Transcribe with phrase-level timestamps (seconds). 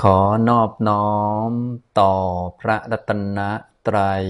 [0.00, 0.18] ขอ
[0.48, 1.10] นอบน้อ
[1.48, 1.50] ม
[2.00, 2.14] ต่อ
[2.60, 3.38] พระรัตน
[3.86, 4.24] ตรัย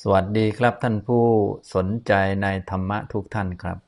[0.00, 1.24] สวัสดีครับท่านผู้
[1.74, 2.12] สนใจ
[2.42, 3.78] ในธรรมะทุกท่านครับ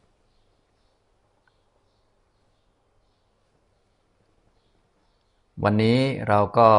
[5.64, 5.98] วันนี้
[6.28, 6.70] เราก็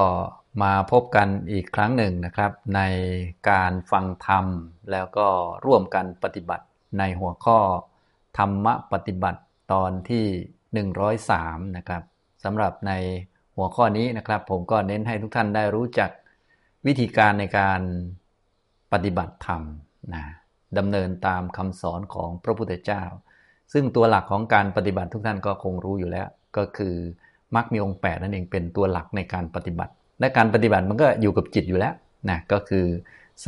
[0.64, 2.82] มาพบกันอีกครั้งหนึ่งนะครับ ใน
[3.50, 4.46] การฟังธรรม
[4.92, 5.28] แล้วก็
[5.66, 6.66] ร่วมกันปฏิบัติ
[6.98, 7.60] ในหัวข้อ
[8.38, 9.42] ธรรมปฏิบัติ
[9.74, 10.26] ตอนที่
[11.02, 12.04] 103 นะครับ
[12.44, 12.92] สำหรับใน
[13.56, 16.10] หัวข้อนี้นะครับ ผมก็เน้นให้ทุกท่านได้รู้จัก
[16.88, 17.82] วิธีการในการ
[18.94, 19.62] ปฏิบัติธรรม
[20.14, 20.24] นะ
[20.78, 23.04] ดำเนินตามคำสอนของพระพุทธเจ้า
[23.74, 26.96] ซึ่งตัวหลักของการปฏิบัติทุกท่านก็คงรู้อยู่แล้ว ก็คือ
[27.56, 31.94] มรรคมีองค์8นั่นเองเป็นตัวหลักในการปฏิบัติ และการปฏิบัติมันก็อยู่กับจิตอยู่แล้ว
[32.30, 32.86] นะก็คือ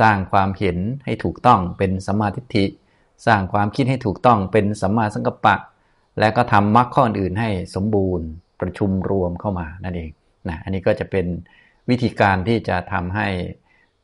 [0.00, 2.64] สร้างความเห็นให้ถูกต้องเป็นสมาธิิ
[3.26, 5.56] สร้างความคิดให้ถูกต้องเป็นสัมมาสังกัปปะ
[6.18, 8.26] และก็ทำมรรคข้ออื่นให้สมบูรณ์
[8.60, 10.10] ประชุมรวมเข้ามานั่นเอง
[10.48, 11.26] นะอันนี้ก็จะเป็น
[11.90, 13.28] วิธีการที่จะทำให้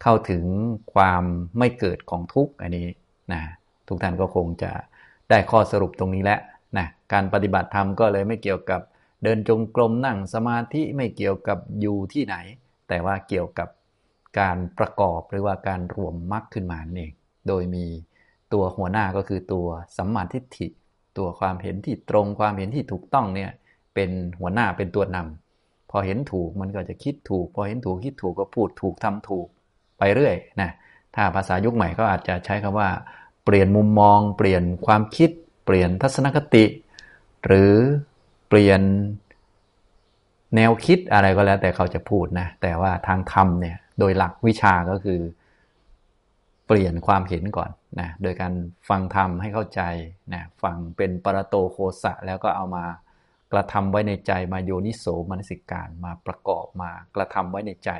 [0.03, 0.45] เข้าถึง
[0.95, 1.23] ความ
[1.59, 2.87] ไม่เกิดของทุกข์อันนี้
[3.33, 3.41] นะ
[3.89, 4.73] ทุกท่านก็คงจะ
[5.31, 6.41] ได้ข้อสรุปตรงนี้แล้ว
[6.79, 8.81] นะการปฏิบัติธรรมก็เลยไม่เกี่ยวกับ
[9.23, 12.37] เดินจงกรมนั่งสมาธิไม่เกี่ยวกับอยู่ที่ไหน
[12.89, 13.69] แต่ว่าเกี่ยวกับ
[14.41, 17.13] การประกอบหรือว่าการรวมมรรคขึ้นมาเอง
[17.49, 17.87] โดยมี
[18.53, 20.67] ตัวหัวหน้าก็คือตัวสัมมาทิฏฐิ
[21.19, 23.51] ตัวความเห็นที่ตรงความเห็นที่ถูกต้องเนี่ย
[23.95, 29.47] เป็นหัวหน้าเป็นตัวนำพอเห็นถูกมันก็จะคิดถูก พอเห็นถูกคิดถูกก็พูดถูกทำถูก
[29.99, 30.71] ไปเรื่อยนะ
[31.15, 32.89] ถ้าภาษายุคใหม่ก็อาจจะใช้คำว่า
[33.45, 35.31] เปลี่ยนมุมมอง เปลี่ยนความคิด
[35.65, 36.65] เปลี่ยนทัศนคติ
[37.47, 37.73] หรือ
[38.49, 38.81] เปลี่ยน
[40.57, 45.21] แนวคิดอะไรก็แล้วแต่เขาจะพูดนะแต่ว่าทางธรรมเนี่ยโดยหลักวิชาก็คือ
[46.67, 48.53] เปลี่ยนความเห็นก่อน นะโดยการ
[48.89, 49.83] ฟังธรรมให้เข้าใจ
[50.33, 52.85] นะฟังเป็นปรโตโคสะแล้วก็เอามา
[53.53, 57.91] กระทำไว้ในใจมาโยนิโสมนสิการมาประกอบมากระทำไว้ในใจ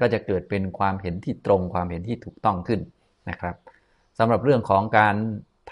[0.00, 2.80] ก็จะเกิดเป็นความเห็นที่ตรงความเห็นที่ถูกต้องขึ้น
[3.30, 3.56] นะครับ
[4.18, 5.16] สำหรับเรื่องของการ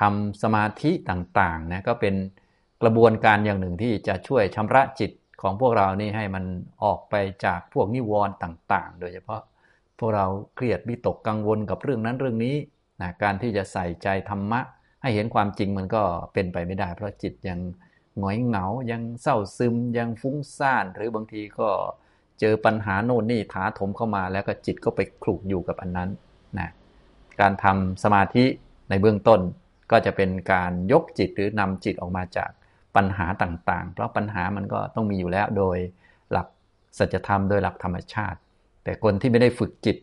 [0.01, 2.15] ทำสมาธิต่างๆนะก็เป็น
[2.83, 5.11] กระบวนการอย่างหนึ่งที่จะช่วยชำระจิต
[5.43, 6.45] ของพวกเรานี่ให้มัน
[6.85, 7.15] ออกไป
[7.45, 9.43] จากพวกนิวรณ์ต่าง ๆ โดยเฉพาะ
[9.99, 12.55] พวกเราเครียดวิตกกังวลกับเรื่องนั้นเรื่องนี้
[13.01, 14.61] นะการที่จะใส่ใจธรรมะ
[15.03, 17.61] ให้เห็นความจริงมันก็เป็นไปไม่ได้ เพราะจิตยัง
[18.19, 21.69] หงอยเหงา ยังเศร้าซึม ยังฟุ้งซ่าน หรือบางทีก็
[22.41, 26.11] เจอปัญหาโน่นนี่ถาถมเข้ามา แล้วก็จิตก็ไปคลุกอยู่กับอันนั้น
[26.59, 26.71] นะ
[27.41, 28.45] การทำสมาธิ
[28.91, 29.41] ในเบื้องต้น
[29.91, 32.51] ก็จะเป็นการยกจิตหรือนำจิตออกมาจาก
[32.97, 35.79] ปัญหาต่างๆ เพราะปัญหามันก็ต้องมีอยู่แล้วโดย
[36.33, 36.47] หลัก
[36.99, 38.39] สัจธรรมโดยหลักธรรมชาติ
[38.85, 39.97] แต่คนที่ไม่ได้ฝึกจิต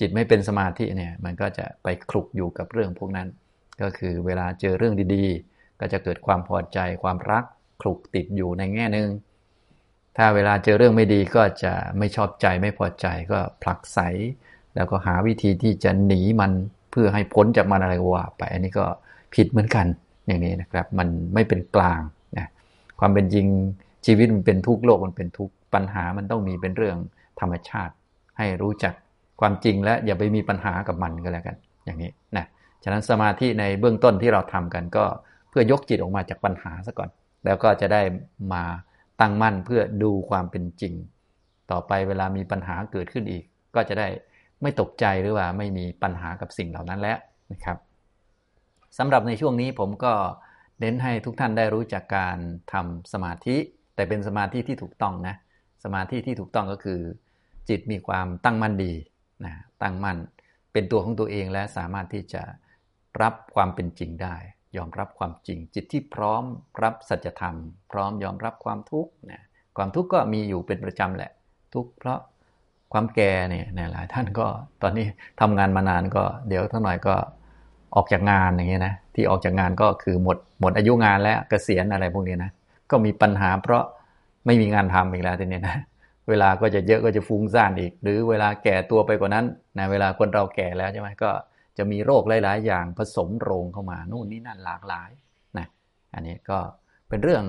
[0.00, 3.28] จิตไม่เป็นสมาธิเนี่ยมันก็จะไปคลุกอยู่กับเรื่องพวกนั้น
[3.82, 7.44] ก็คือเวลาเจอเรื่องดีๆ ก็จะเกิดความพอใจความรัก
[7.80, 9.08] คลุกติดอยู่ในแง่หนึ่ง
[10.16, 13.98] ถ้าเวลาเจอเรื่องไม่ดีก็จะไม่ชอบใจไม่พอใจก็ผลักไส
[14.74, 16.52] แล้วก็หาวิธีที่จะหนีมัน
[16.90, 18.86] เพื่อให้พ้นจากมันอะไรว่าไปอันนี้ก็
[19.34, 19.86] ผิดเหมือนกัน
[20.26, 22.00] อย่างนี้นะครับ มันไม่เป็นกลาง
[22.38, 22.48] นะ
[23.00, 23.46] ความเป็นจริง
[24.06, 26.96] ชีวิตมันเป็นทุกโลกมันเป็นทุกปัญหามันต้องมีเป็นเรื่อง
[27.40, 27.94] ธรรมชาติ
[28.38, 28.94] ให้รู้จัก
[29.40, 32.44] ความจริงและอย่าไปมีปัญหากับมันก็แล้วกัน อย่างนี้นะ
[32.84, 35.04] ฉะนั้นสมาธิในเบื้องต้นที่เราทำกันก็
[35.50, 37.10] เพื่อยกจิตออกมาจากปัญหาซะก่อน
[37.44, 38.02] แล้วก็จะได้
[38.52, 38.64] มา
[39.20, 40.94] ตั้งมั่นเพื่อดูความเป็นจริง
[41.70, 44.08] ต่อไปเวลามีปัญหาเกิดขึ้นอีก ก็จะได้
[44.62, 47.18] ไม่ตกใจหรือว่าไม่มีปัญหากับสิ่งเหล่านั้นแล้ว
[47.52, 47.76] นะครับ
[48.98, 50.12] สำหรับในช่วงนี้ผมก็
[50.80, 52.36] เน้นให้ทุกท่านได้รู้จักการ
[52.72, 53.56] ทำสมาธิ
[53.94, 55.34] แต่เป็นสมาธิที่ถูกต้องนะ
[55.84, 57.00] สมาธิที่ถูกต้องก็คือ
[57.68, 58.92] จิตมีความตั้งมั่นดี
[59.44, 60.18] นะตั้งมั่น
[60.72, 62.42] เป็นตัวของตัวเองและสามารถที่จะ
[63.22, 64.36] รับความเป็นจริงได้
[64.76, 66.44] ยอมรับความจริง จิตที่พร้อม
[66.82, 67.56] รับสัจธรรม
[67.92, 69.42] พร้อมยอมรับความทุกข์นะ
[69.76, 71.30] ความทุกข์ก็มีอยู่เป็นประจำแหละ
[71.74, 72.18] ทุกข์เพราะ
[72.92, 74.46] ความแก่เนี่ยหลายท่านก็
[74.82, 75.06] ตอนนี้
[75.40, 77.14] ทำงานมานานก็ เดี๋ยวเท่าหน่อยก็
[77.96, 82.50] ออกจากงานอย่างเงี้ยนะที่ออกจากงานก็คือหมดหมดอายุงานแล้วเกษียณอะไรพวกนี้นะ
[82.90, 83.82] ก็มีปัญหาเพราะ
[84.46, 85.76] ไม่มีงานทำอีกแล้วทีนี้นะ
[86.30, 89.46] เวลาก็จะเยอะก็จะฟุ้งซ่านอีก หรือเวลาแก่ตัวไปกว่านั้น
[89.78, 91.30] นะเวลาคนเราแก่แล้วใช่ไหมก็
[91.78, 95.10] จะมีโรคหลาย ๆ อย่างผสมโรงเข้ามานู่นนี่นั่นหลากหลาย
[95.58, 95.66] นะ
[96.14, 96.58] อันนี้ก็
[97.08, 97.44] เป็นเรื่อง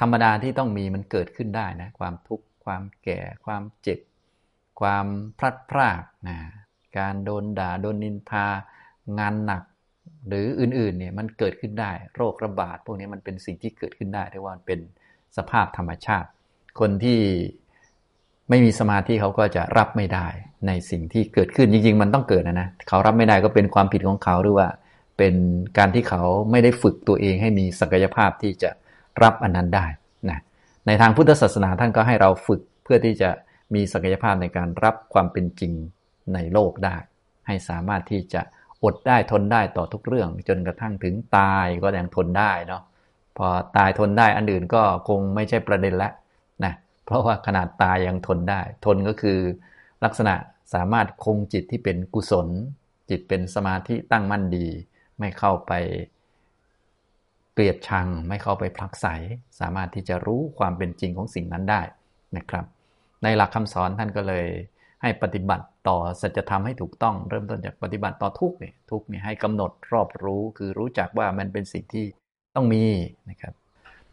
[0.00, 3.98] ธรรมดาที่ต้องมีมันเกิดขึ้นได้นะความทุกข์ความแก่ความเจ็บ
[4.80, 5.06] ความ
[5.38, 6.38] พลัดพรากนะ
[6.98, 8.46] การโดนด่าโดนนินทา
[9.18, 9.62] งานหนัก
[10.28, 14.80] หรืออื่น ๆ เนี่ยมันเกิดขึ้นได้ โรคระบาดพวกนี้มันเป็นสิ่งที่เกิดขึ้นได้ที่ว่าเป็น
[15.36, 16.28] สภาพธรรมชาติ
[16.80, 17.20] คนที่
[18.48, 20.26] ไม่มีสมาธิเขาก็จะรับไม่ได้
[20.66, 24.68] ในสิ่งที่เกิดขึ้นจริง ๆ มันต้องเกิดนะนะเขารับไม่ได้ก็เป็นความผิดของเขาหรือว่า
[25.18, 25.34] เป็น
[25.78, 28.70] การที่เขาไม่ได้ฝึกตัวเองให้มีศักยภาพที่จะ
[29.22, 29.86] รับอันนั้นได้
[30.30, 30.38] นะ
[30.86, 33.30] ในทางพุทธศาสนาท่านก็ให้เราฝึกเพื่อที่จะ
[33.74, 35.72] มีศักยภาพในการรับความเป็นจริง
[36.34, 36.96] ในโลกได้
[37.46, 38.42] ให้สามารถที่จะ
[38.84, 42.82] อดได้ทนได้ต่อทุกเรื่อง จนกระทั่งถึงตายก็ยังทนได้เนาะ
[43.36, 43.46] พอ
[43.76, 46.10] ตายทนได้อันอื่นก็คงไม่ใช่ประเด็นละ
[47.04, 49.38] เพราะว่าขนาดตายยังทนได้ ทนก็คือ
[50.04, 50.34] ลักษณะ
[50.74, 52.48] สามารถคงจิตที่เป็นกุศล
[53.10, 54.66] จิตเป็นสมาธิตั้งมั่นดี
[55.18, 55.72] ไม่เข้าไป
[57.52, 59.06] เกลียดชัง ไม่เข้าไปผลักไส
[59.60, 61.82] สามารถที่จะรู้ความเป็นจริงของสิ่งนั้นได้
[62.36, 62.64] นะครับ
[63.22, 64.46] ในหลักคำสอนท่านก็เลย
[65.02, 72.04] ให้ปฏิบัติต่อสัจธรรมให้ถูกต้องเริ่มต้นจากปฏิบัติต่อทุกเนี่ยทุกเนี่ยให้กำหนดรอบรู้คือรู้จักว่ามันเป็นสิ่งที่
[72.54, 72.84] ต้องมี
[73.30, 73.54] นะครับ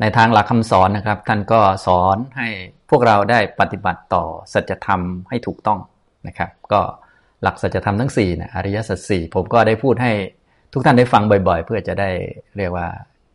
[0.02, 2.50] ในทางหลักคำสอนนะครับ ท่านก็สอนให้
[2.90, 5.80] พวกเราได้ปฏิบัติต่อสัจธรรมให้ถูกต้อง
[6.28, 6.82] นะครับ ก็
[7.44, 10.14] หลักสัจธรรมทั้ง4นะอริยสัจสี่ผมก็ได้พูดให้
[10.74, 12.10] ทุกท่านได้ฟังบ่อย ๆ เพื่อจะได้
[12.58, 12.88] เรียกว่า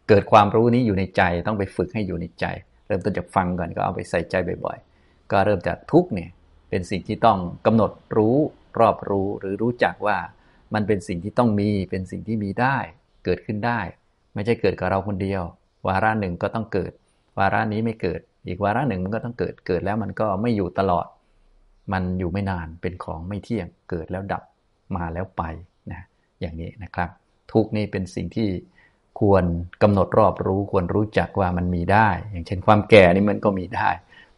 [0.09, 2.45] เกิดความรู้นี้อยู่ในใจ ต้องไปฝึกให้อยู่ในใจ
[2.87, 4.35] เริ่มต้นจากฟังก่อนก็เอาไปใส่ใจ
[4.65, 6.31] บ่อย ๆ ก็เริ่มจากทุกเนี่ย
[6.71, 8.37] เป็นสิ่งที่ต้องกำหนดรู้
[8.81, 10.19] รอบรู้หรือรู้จักว่า
[10.75, 12.77] มันเป็นสิ่งที่ต้องมีเป็นสิ่งที่มีได้
[13.25, 13.81] เกิดขึ้นได้
[14.35, 15.43] ไม่ใช่เกิดกับเราคนเดียว
[15.87, 16.93] วาระหนึ่งก็ต้องเกิด
[17.39, 21.07] วาระนี้ไม่เกิด อีกวาระหนึ่งมันก็ต้องเกิดเกิดแล้วมันก็ไม่อยู่ตลอด
[21.93, 24.43] มันอยู่ไม่นานเป็นของไม่เที่ยงเกิดแล้วดับ
[24.97, 25.43] มาแล้วไป
[25.91, 26.01] นะ
[26.41, 27.09] อย่างนี้นะครับ
[27.53, 28.49] ทุกนี่เป็นสิ่งที่
[29.21, 29.45] ควร
[29.83, 33.89] กำหนดรอบรู้ควรรู้จักว่ามันมีได้ อย่างเช่นความแก่นี่มันก็มีได้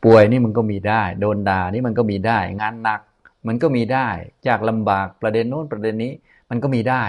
[0.04, 3.00] ป่วยนี่มันก็มีได้ โดนด่านี่มันก็มีได้ งานหนัก
[3.48, 4.08] มันก็มีได้
[4.48, 6.12] ยากลำบากประเด็นโน้นประเด็นนี้
[6.50, 7.04] มันก็มีได้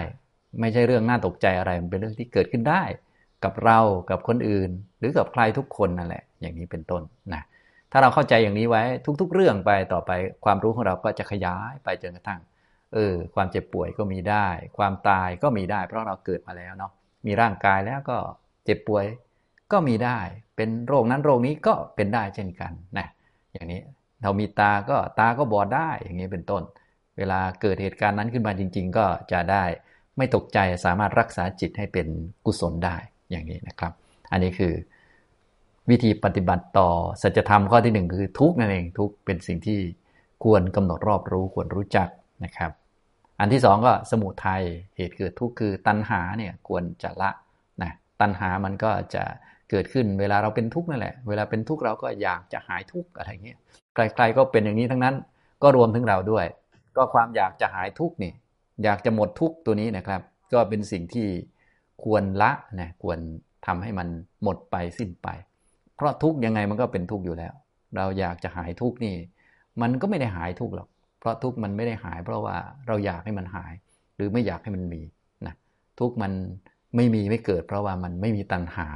[0.59, 2.83] ไม่ใช่เรื่องน่าตกใจอะไรมันเป็นเรื่องที่เกิดขึ้นได้
[3.43, 4.69] กับเรากับคนอื่น
[4.99, 7.01] หรือกับใครทุกคนนั่นแหละ อย่างนี้เป็นต้น
[7.33, 7.43] นะ
[7.91, 8.83] ถ้าเราเข้าใจอย่างนี้ไว้
[9.21, 10.11] ทุก ๆ เรื่องไปต่อไป
[10.45, 12.41] ความรู้ของเราก็จะขยายไปจนกระทั่ง
[12.93, 14.47] เออความเจ็บป่วยก็มีได้
[14.77, 16.91] ความตายก็มีได้ เพราะเราเกิดมาแล้วเนาะ
[17.25, 18.17] มีร่างกายแล้วก็
[18.65, 19.05] เจ็บป่วย
[19.71, 20.19] ก็มีได้
[20.55, 23.07] เป็นโรคนั้นโรคนี้ก็เป็นได้เช่นกันนะ
[23.53, 23.81] อย่างนี้
[24.21, 26.63] เรามีตาก็ตาก็บอดได้อย่างนี้เป็นต้น
[27.17, 29.63] เวลาเกิดเหตุการณ์นั้นขึ้นมาจริง ๆ ก็จะได้
[30.17, 32.07] ไม่ตกใจสามารถรักษาจิตให้เป็น
[32.45, 32.97] กุศลได้
[33.29, 33.91] อย่างนี้นะครับ
[34.31, 34.73] อันนี้คือ
[35.89, 36.89] วิธีปฏิบัติต่อ
[37.21, 39.79] สัจธรรมข้อที่หนึ่งคือทุกนั่นเองทุกเป็นสิ่งที่
[40.43, 42.07] ควรกำหนดรอบรู้ควรรู้จัก
[42.43, 42.71] นะครับ
[43.39, 44.61] อันที่สองก็สมุทัย
[44.97, 47.29] เหตุเกิดทุกคือตัณหาเนี่ยควรจะละ
[47.83, 47.91] นะ
[48.21, 49.23] ตัณหามันก็จะ
[49.69, 53.57] เกิดขึ้นเวลาเราเป็นทุกข์นั่นแหละ เวลาเป็นทุกข์เราก็อยากจะหายทุกข์อะไรเงี้ย
[53.95, 55.15] ใครๆก็เป็นอย่างนี้ทั้งนั้น
[55.63, 56.45] ก็รวมถึงเราด้วย
[56.97, 58.33] ก็ความอยากจะหายทุกข์นี่
[58.83, 60.21] อยากจะหมดทุกข์ตัวนี้นะครับ
[60.53, 61.27] ก็เป็นสิ่งที่
[62.03, 63.17] ควรละนะควร
[63.65, 64.07] ทำให้มัน
[64.43, 65.27] หมดไปสิ้นไป
[65.95, 67.53] เพราะทุกยังไงมันก็เป็นทุกอยู่แล้ว
[67.95, 69.15] เราอยากจะหายทุกนี่
[69.81, 70.87] มันก็ไม่ได้หายทุกหรอก
[71.19, 72.57] เพราะทุกมันไม่ได้หาย เพราะว่า
[72.87, 73.73] เราอยากให้มันหาย
[74.15, 75.01] หรือไม่อยากให้มันมี
[75.45, 75.53] นะ
[75.99, 76.31] ทุกมัน
[76.95, 78.87] ไม่มีไม่เกิด เพราะว่ามันไม่มีตัณหา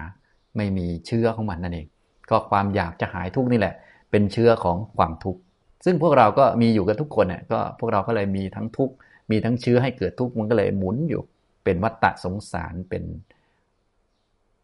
[0.58, 1.88] ไม่มีเชื้อของมันนั่นเอง
[2.30, 3.74] ก็ความอยากจะหายทุกนี่แหละ
[4.12, 5.42] เป็นเชื้อของความทุกข์
[5.86, 8.94] ซึ่งพวกเราก็มีอยู่กับทุกคนเนี่ยก็พวกเราก็เลยมีทั้งทุกข์
[9.32, 11.22] มีทั้งเชื้อให้เกิดทุกข์มันก็เลยหมุนอยู่
[11.64, 13.04] เป็นวัฏฏะสงสารเป็น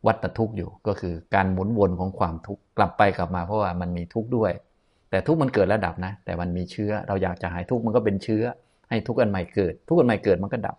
[0.07, 4.51] วัฏทุกข์อยู่ ก็คือการหมุนวนของความทุกข์กลับไปกลับมาเพราะว่ามันมีทุกข์ด้วย
[5.09, 8.43] แต่ทุกมันเกิดแล้วดับนะ แต่มันมีเชื้อเราอยากจะหายทุกมันก็เป็นเชื้อ
[8.89, 10.77] ให้ทุกอันใหม่เกิด ทุกอันใหม่เกิดมันก็ดับ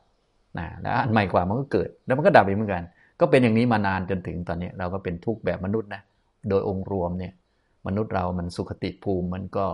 [0.59, 2.85] นะแล้วอันใหม่กว่ามันก็เกิด แล้วมันก็ดับอีกเหมือนกัน
[3.21, 6.03] ก็เป็นอย่างนี้มานานจนถึงตอนนี้เราก็เป็นทุกแบบมนุษย์นะ
[6.49, 7.33] โดยองค์รวมเนี่ย
[7.87, 9.67] มนุษย์เรามันสุขติภูมิมันก็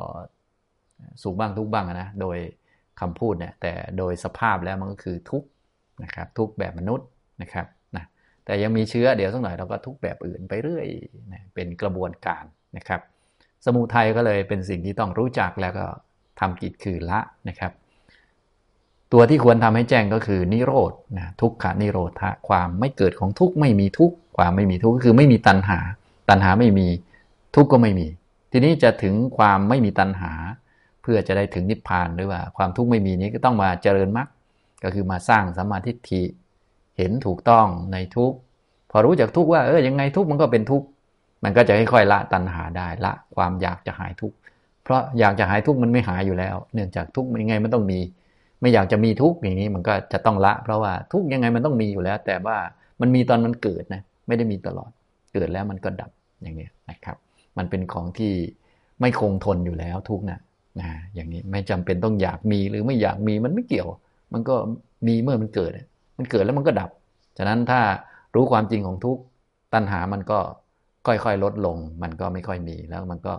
[1.22, 2.38] สุขบ้างทุกบ้างนะโดย
[3.00, 5.42] คำพูดเนี่ยแต่โดยสภาพแล้วมันก็คือทุก
[6.04, 7.06] นะครับทุกแบบมนุษย์
[7.42, 8.04] นะครับนะ
[8.44, 10.86] แต่ยังมีเชื้อเดี๋ยวสักหน่อยเราก็ทุกแบบอื่นไปเรื่อย
[11.32, 12.44] นะเป็นกระบวนการ
[12.76, 13.00] นะครับ
[13.64, 15.86] สมุทัยก็เลยเป็นสิ่งที่ต้องรู้จักแล้วก็
[16.40, 17.72] ทำกิจคือละนะครับ
[19.12, 25.78] ตัวที่ควรทำให้แจ้งก็คือนิโรธนะทุกขานิโรธะความไม่เกิดของทุกไม่มีทุกความไม่มีทุกก็คือไม่มีตัณหา
[26.28, 26.88] ตัณหาไม่มี
[27.54, 28.06] ทุกก็ไม่มี
[28.50, 30.32] ทีนี้จะถึงความไม่มีตัณหา
[31.02, 34.28] เพื่อจะได้ถึงนิพพานหรือว่า ความทุกข์ไม่มีนี้ก็ต้องมาเจริญมรรค
[34.82, 36.22] ก็คือมาสร้างสัมมาทิฏฐิ
[36.96, 38.32] เห็นถูกต้องในทุก
[38.90, 40.82] พอรู้จักทุกว่าเออยังไงทุกมันก็เป็นทุก
[41.44, 44.32] มันก็จะค่อยๆละตัณหาได้ละความอยากจะหายทุก
[44.84, 47.98] เพราะอยากจะหายทุกมันไม่หายอยู่แล้ว เนื่องจากทุกยังไงมันต้องมี
[48.60, 52.56] ไม่อยากจะมีทุกอย่างนี้มันก็จะต้องละ เพราะว่าทุกยังไงมันต้องมีอยู่แล้ว แต่ว่า
[53.00, 54.90] มันมีตอนมันเกิดนะไม่ได้มีตลอด
[55.34, 56.10] เกิดแล้วมันก็ดับ
[56.42, 57.16] อย่างนี้นะครับ
[57.58, 58.32] มันเป็นของที่
[59.00, 60.38] ไม่คงทนอยู่แล้วทุกนะ
[60.80, 63.88] นะอย่างนี้ไม่จำเป็นต้องอยากมีหรือไม่อยากมีมันไม่เกี่ยว
[64.32, 64.54] มันก็
[65.06, 65.72] มีเมื่อมันเกิด
[66.18, 66.90] มันเกิดแล้วมันก็ดับ
[67.38, 67.80] ฉะนั้นถ้า
[68.34, 69.18] รู้ความจริงของทุก
[69.74, 70.38] ตัณหามันก็
[71.06, 73.32] ค่อยๆลดลง มันก็ไม่ค่อยมีแล้วมันก็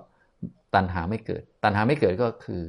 [0.75, 2.61] ตัณหาไม่เกิด ตัณหาไม่เกิดก็คือ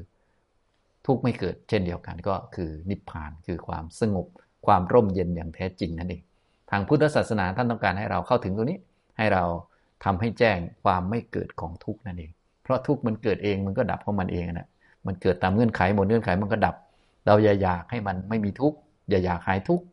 [1.06, 4.26] ทุกข์ไม่เกิด เช่นเดียวกันก็คือนิพพานคือความสงบ
[4.66, 6.22] ความร่มเย็นอย่างแท้จริงนั่นเอง
[6.70, 8.78] ทางพุทธศาสนาท่านต้องการให้เราเข้าถึงตรงนี้
[9.18, 9.44] ให้เรา
[10.04, 12.30] ทำให้แจ้งความไม่เกิดของทุกข์นั่นเอง
[12.62, 14.68] เพราะทุกข์มันเกิดเองมันก็ดับของมันเองนะ
[15.06, 16.75] มันเกิดตามเงื่อนไขหมดเงื่อนไขมันก็ดับ
[17.28, 19.85] เราอย่าอยากให้มันไม่มีทุกข์อย่าอยากหายทุกข์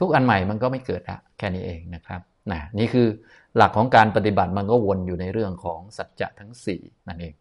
[0.00, 2.20] ทุกอันใหม่มันก็ไม่เกิดละแค่นี้เองนะครับ
[2.52, 3.08] นะนี่คือ
[3.56, 7.34] หลักของการปฏิบัติมันก็วนอยู่ในเรื่องของสัจจะทั้ง 4 นั่นเอง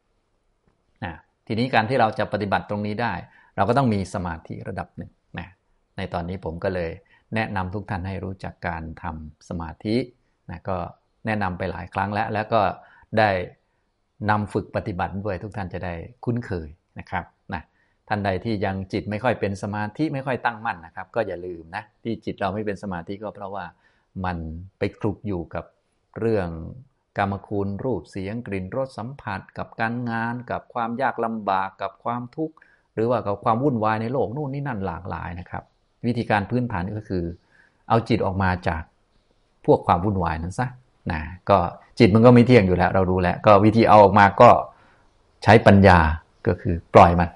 [1.03, 1.13] นะ
[1.47, 3.13] ทีนี้การที่เราจะปฏิบัติตรงนี้ได้
[3.55, 5.47] เราก็ต้องมีสมาธิระดับหนึ่งนะ
[5.97, 6.91] ในตอนนี้ผมก็เลย
[7.35, 9.95] แนะนำทุกท่านให้รู้จักการทำสมาธิ
[10.49, 10.77] นะก็
[11.25, 12.61] แนะนำไปหลายครั้งแล้ว แล้วก็
[13.17, 13.29] ได้
[14.29, 15.93] นำฝึกปฏิบัติด้วยทุกท่านจะได้
[16.25, 16.69] คุ้นเคย
[16.99, 17.25] นะครับ
[18.07, 23.65] ท่านใดที่ยังจิตไม่ค่อยเป็นสมาธิไม่ค่อยตั้งมั่นนะครับ ก็อย่าลืมนะที่จิตเราไม่เป็นสมาธิก็เพราะว่า
[24.25, 24.37] มัน
[24.77, 25.65] ไปคลุกอยู่กับ
[26.19, 26.49] เรื่อง
[27.17, 32.55] กรรมคุณรูปเสียงกลิ่นรสสัมผัส กับการงาน กับความยากลำบากกับความทุกข์
[32.93, 35.63] หรือว่ากับความวุ่นวายในโลกนู่นนี่นั่นหลากหลายนะครับ
[36.05, 37.23] วิธีการพื้นฐานก็คือ
[37.89, 38.83] เอาจิตออกมาจาก
[39.65, 40.67] พวกความวุ่นวายนั้นซะ
[41.11, 41.57] นะก็
[41.99, 44.49] จิตมันก็ไม่เที่ยงอยู่แล้ว เรารู้แล้ว ก็วิธีเอาออกมาก็
[45.43, 45.99] ใช้ปัญญา
[46.47, 47.29] ก็คือปล่อยมัน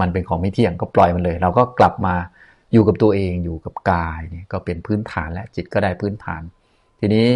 [0.00, 2.14] มันเป็นของไม่เที่ยงก็ปล่อยมันเลย เราก็กลับมา
[2.72, 6.42] อยู่กับตัวเองอยู่กับกายเนี่ยก็เป็นพื้นฐานแล้วจิตก็ได้พื้นฐาน
[7.00, 7.28] ทีนี้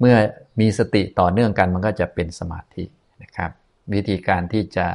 [0.00, 0.16] เมื่อ
[0.60, 2.84] มีสติต่อเนื่องกันมันก็จะเป็นสมาธิ
[3.22, 3.50] นะครับ
[3.94, 4.86] วิธีการที่จะ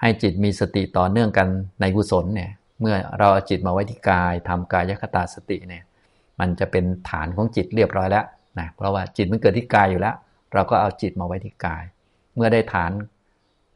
[0.00, 1.48] ให้จิตมีสติต่อเนื่องกัน
[1.80, 5.84] ในกุศลเนี่ยเมื่อเราเอาจิตมาไว้ที่กายทำกายคตาสติเนี่ย
[6.40, 8.24] มันจะเป็นฐานของจิตเรียบร้อยแล้ว
[8.58, 10.14] นะเพราะว่าจิตมันเกิดที่กายอยู่แล้ว
[10.54, 11.84] เราก็เอาจิตมาไว้ที่กาย
[12.34, 12.90] เมื่อได้ฐาน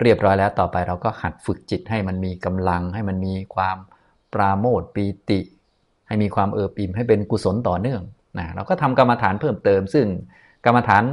[0.02, 3.78] เรียบร้อยแล้วต่อไปเราก็หัดฝึกจิตให้มันมีกำลัง ให้มันมีความ
[4.34, 5.40] ปราโมทปีติ
[6.08, 8.02] ให้มีความเอิบอิ่มให้เป็นกุศลต่อเนื่อง
[8.38, 10.06] นะเราก็ทำกรรมฐานเพิ่มเติม ซึ่ง
[10.64, 11.04] กรรมฐาน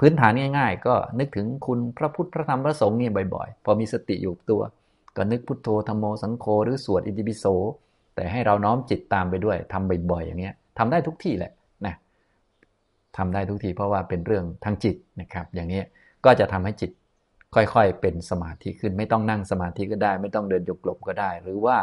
[0.00, 4.62] พื้นฐานง่าย ๆ ก็นึกถึงคุณพระพุทธพระธรรมพระสงฆ์นี่บ่อยๆ พอมีสติอยู่ตัว
[5.16, 7.44] ก็นึกพุทโธธรรมโมสังโฆหรือสวดอิติปิโส
[8.14, 11.52] แต่ให้เราน้อมจิตตามไปด้วยทำบ่อยๆอย่างเงี้ยทำได้ทุกที่แหละ
[11.86, 11.94] นะ
[13.16, 15.80] ทำได้ทุกทีเพราะว่าเป็นเรื่องทางจิตนะครับ อย่างนี้
[16.24, 16.90] ก็จะทำให้จิต
[17.54, 21.76] ค่อยๆ เป็นสมาธิขึ้น ไม่ต้องนั่งสมาธิก็ได้ ไม่ต้องเดินจงกรมก็ได้ หรือว่า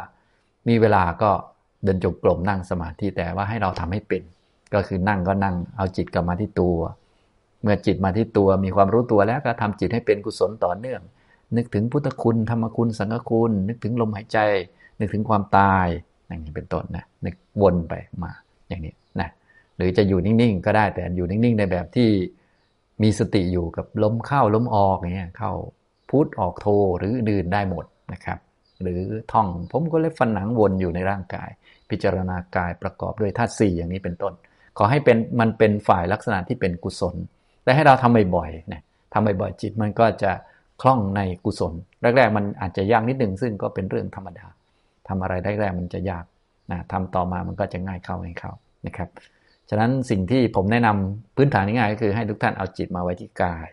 [0.67, 1.31] มีเวลาก็
[1.83, 4.23] เดินจงกรมนั่งสมาธิแต่ว่าให้เราทำให้เป็น
[4.73, 6.77] ก็คือนั่งก็นั่งเอาจิตกลับมาที่ตัว
[7.61, 11.01] เมื่อจิตมาที่ตัวมีความรู้ตัวแล้วก็ทำจิตให้เป็นกุศลต่อเนื่อง
[11.55, 14.37] นึกถึงพุทธคุณธรรมคุณสังฆคุณ นึกถึงลมหายใจ
[14.99, 15.87] นึกถึงความตาย
[16.27, 18.31] อย่างนี้เป็นต้นนะนึกวนไปมา
[18.69, 19.29] อย่างนี้นะ
[19.77, 22.09] หรือจะอยู่นิ่งๆก็ได้แต่อยู่นิ่งๆในแบบที่
[23.01, 25.51] มีสติอยู่กับลมเข้าลมออกเงี้ยเข้า
[26.10, 26.67] พุทออกโท
[26.98, 28.39] หรือดื่นได้หมดนะครับ
[28.81, 31.50] หรือท่องผมก็เล็บฟันหนังวนอยู่ในร่างกาย
[31.89, 34.33] พิจารณากายประกอบด้วยธาตุสี่อย่างนี้เป็นต้น
[34.77, 37.15] ขอให้เป็นมันเป็นฝ่ายลักษณะที่เป็นกุศล
[37.63, 38.81] และให้เราทำบ่อยๆนะ
[39.13, 40.31] ทำบ่อยๆจิตมันก็จะ
[40.81, 44.45] คล่องในกุศล แรก ๆ มันอาจจะยากนิดหนึ่งซึ่งก็เป็นเรื่องธรรมดา
[45.07, 46.25] ทำอะไรแรกๆมันจะยาก
[46.71, 48.51] นะทำต่อมามันก็จะง่ายเข้าง่ายเข้า
[48.88, 49.10] นะครับ
[49.73, 53.67] ฉะนั้นสิ่งที่ผมแนะนำพื้นฐานง่ายก็คือให้ทุกท่านเอาจิตมาไว้ที่กาย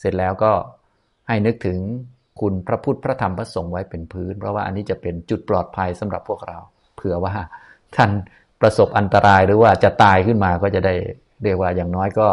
[0.00, 0.52] เสร็จแล้วก็
[1.28, 1.78] ให้นึกถึง
[2.40, 6.58] คุณพระพุทธพระธรรมพระสงฆ์ไว้เป็นพื้น เพราะว่าอันนี้จะเป็นจุดปลอดภัยสำหรับพวกเรา
[6.96, 7.32] เผื่อว่า
[7.96, 8.10] ท่าน
[8.60, 10.94] ประสบอันตรายหรือว่าจะตายขึ้นมาก็จะได้
[11.42, 12.28] เรียกว่าอย่างน้อยก็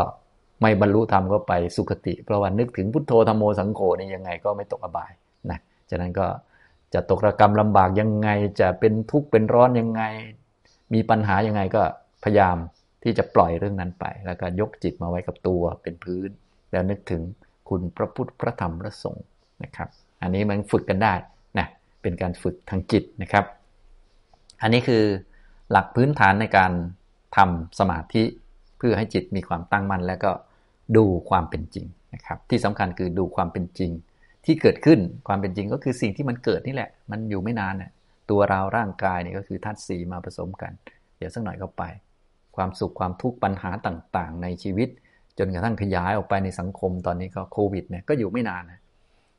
[0.62, 5.12] ไม่บรรลุธรรมก็ไปสุคติ เพราะว่านึกถึงพุทโธธรรมโมสังโฆนี่ยังไงก็ไม่ตกอบาย
[5.50, 5.60] นะ
[5.90, 6.28] ฉะนั้นก็
[6.94, 10.04] จะตกระกรรมลำบากยังไงจะเป็นทุกข์เป็นร้อนยังไง
[10.94, 11.82] มีปัญหายังไงก็
[12.24, 12.58] พยายาม
[13.08, 16.30] ที่จะปล่อยเรื่องนั้นไป แล้วก็ยกจิตมาไว้กับตัวเป็นพื้น
[16.72, 17.22] แล้วนึกถึง
[17.70, 19.26] คุณพระพุทธพระธรรมพระสงฆ์
[19.64, 19.90] นะครับ
[20.22, 21.14] อันนี้มันฝึกกันได้
[21.60, 21.68] นะ
[22.02, 23.46] เป็นการฝึกทางจิตนะครับ
[24.62, 25.04] อันนี้คือ
[25.72, 26.72] หลักพื้นฐานในการ
[27.38, 28.24] ทำสมาธิ
[28.78, 30.32] เพื่อให้จิตมีความตั้งมั่น แล้วก็
[30.98, 33.92] ดูความเป็นจริงนะครับ ที่สำคัญคือดูความเป็นจริง
[34.46, 37.92] ที่เกิดขึ้นความเป็นจริงก็คือสิ่งที่มันเกิดนี่แหละ มันอยู่ไม่นานน่ย
[38.30, 40.72] ตัวเราร่างกายเนี่ยก็คือธาตุสีมาผสมกัน
[41.18, 41.84] เดี๋ยวสักหน่อยก็ไป
[42.58, 44.90] ความสุขความทุกข์ปัญหาต่างๆ ในชีวิต
[45.38, 48.80] จนกระทั่งขยายออกไปในสังคมตอนนี้ก็โควิดเนี่ยก็อยู่ไม่นานนะ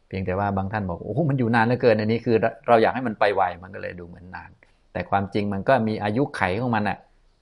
[0.07, 2.37] เพียงแต่ว่าบางท่านบอกโอ้โหมันอยู่นานเหลือเกินอันนี้คือ
[2.69, 4.51] เราอยากให้มันไปไวมันก็เลยดูเหมือนนาน
[4.93, 6.99] แต่ความจริงมันก็มีอายุไขของมันอะ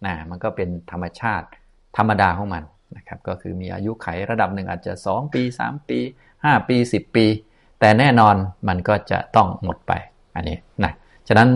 [0.06, 1.46] นะมันก็เป็นธรรมชาติ
[1.96, 2.64] ธรรมดาของมัน
[2.96, 5.98] นะครับก็คือมีอายุไขระดับหนึ่งอาจจะ 2 ปี 3 ปี
[6.34, 7.26] 5 ปี 10 ปี
[7.80, 8.34] แต่แน่นอน
[8.68, 9.92] มันก็จะต้องหมดไป
[10.36, 10.92] อันนี้นะ
[11.28, 11.48] ฉะนั้น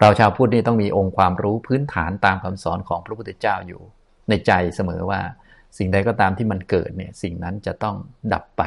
[0.00, 3.82] เราชาวพุทธนี่ต้องมีองค์ความรู้พื้นฐานตามคำสอนของพระพุทธเจ้าอยู่
[4.28, 5.20] ในใจเสมอว่า
[5.78, 7.96] สิ่งใดก็ตามที่มันเกิดเนี่ยสิ่งนั้นจะต้อง
[8.32, 8.62] ดับไป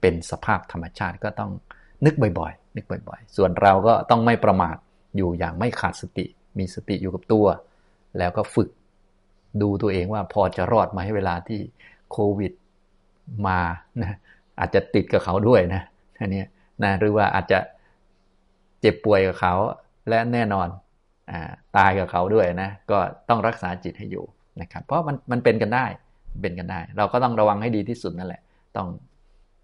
[0.00, 1.50] เป็นสภาพธรรมชาติก็ต้อง
[2.04, 4.76] นึกบ่อยๆ นึกบ่อยๆ ส่วนเราก็ต้องไม่ประมาท
[5.16, 6.26] อยู่อย่างไม่ขาดสติ
[6.58, 7.46] มีสติอยู่กับตัว
[8.18, 8.68] แล้วก็ฝึก
[9.62, 11.60] ดูตัวเองว่าพอจะรอดมาให้เวลาที่
[12.12, 12.52] โควิด
[13.46, 13.60] มา
[14.00, 14.16] นะ
[14.58, 15.82] อาจจะติดกับเขาด้วยนะ
[16.20, 16.44] อันนี้
[16.82, 17.58] นะหรือว่าอาจจะ
[18.80, 19.54] เจ็บป่วยกับเขา
[20.08, 20.68] และแน่นอน
[21.76, 22.98] ตายกับเขาด้วยนะ ก็
[23.28, 24.24] ต้องรักษาจิตให้อยู่
[24.60, 25.86] นะครับ เพราะมันมันเป็นกันได้
[26.42, 28.42] เป็นกันได้ เราก็ต้องระวังให้ดีที่สุดนั่นแหละ
[28.76, 28.88] ต้อง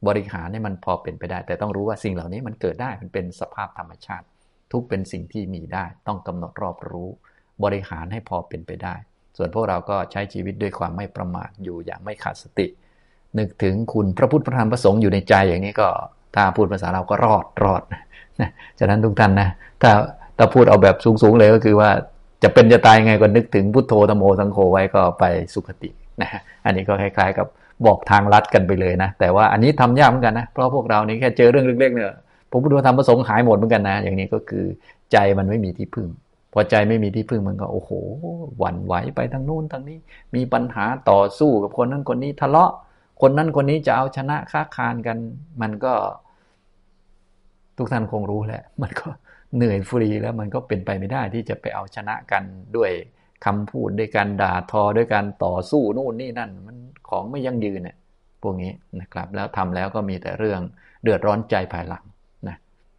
[0.09, 4.27] บริหารให้มันพอเป็นไปได้ แต่ต้องรู้ว่าสิ่งเหล่านี้มันเกิดได้มันเป็นสภาพธรรมชาติ
[4.73, 7.09] ทุกเป็นสิ่งที่มีได้ ต้องกำหนดรอบรู้
[7.65, 8.95] บริหารให้พอเป็นไปได้
[9.37, 12.67] ส่วนพวกเราก็ใช้ชีวิตด้วยความไม่ประมาทอยู่อย่างไม่ขาดสติ
[13.39, 15.89] นึกถึงคุณพระพุทธพระธรรมพระสงฆ์อยู่ในใจอย่างนี้ก็
[16.35, 17.83] ถ้าพูดภาษาเราก็รอดรอด
[18.79, 19.49] ฉะนั้นทุกท่านนะ
[19.83, 19.91] ถ้า
[20.43, 21.91] ถ้าพูดเอาแบบสูงๆเลยก็คือว่า
[22.43, 26.29] จะเป็นจะตายไงก็นึกถึงพุทโธธโมสังโฆไว้ก็ไปสุขตินะ
[26.65, 27.47] อันนี้ก็คล้าย ๆ กับ
[27.87, 32.13] บอกทางลัดกันไปเลยนะ แต่ว่าอันนี้ทำยากเหมือนกันนะ เพราะพวกเรานี่แค่เจอเรื่องเล็กๆเนี่ย
[32.51, 34.65] ผมพุทธธรรมประสงค์หายหมดเหมือนกันนะ อย่างนี้ก็คือ
[35.13, 36.09] ใจมันไม่มีที่พึ่ง
[36.53, 37.91] พอใจไม่มีที่พึ่งมันก็โอ้โห
[38.59, 39.99] หวั่นไหวไปทางนู้นทางนี้
[40.35, 42.73] มีปัญหาต่อสู้กับคนนั้นคนนี้ทะเลาะ
[43.23, 45.17] คนนั้นคนนี้จะเอาชนะค้าคานกัน
[45.61, 45.93] มันก็
[47.77, 49.09] ทุกท่านคงรู้แหละ มันก็
[49.57, 52.43] เหนื่อยฟรีแล้วมันก็เป็นไปไม่ได้ที่จะไปเอาชนะกัน
[52.77, 52.91] ด้วย
[53.45, 56.77] คำพูดด้วยการด่าทอด้วยการต่อสู้นู่นนี่นั่น มัน
[57.09, 57.97] ของไม่ยั่งยืนเนี่ย
[58.43, 60.61] พวกนี้นะครับ แล้วทำแล้วก็มีแต่เรื่อง
[61.03, 62.05] เดือดร้อนใจภายหลัง
[62.49, 62.57] นะ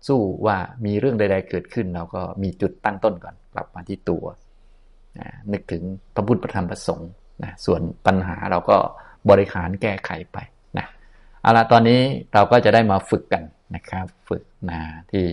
[0.08, 4.26] สู้ว่ามีเรื่องใด ๆ เกิดขึ้นเราก็มีจุดตั้งต้นก่อนกลับมาที่ตัว
[5.20, 5.84] นะนึกถึง
[6.16, 7.12] พระพุทธพระธรรมพระสงฆ์
[7.44, 8.78] นะส่วนปัญหาเราก็
[9.30, 10.38] บริหารแก้ไขไป
[10.78, 10.86] นะ
[11.42, 12.00] เอาละตอนนี้
[12.34, 13.44] เราก็จะได้มาฝึกกัน
[13.76, 14.80] นะครับ ฝึกนะ
[15.12, 15.26] ที่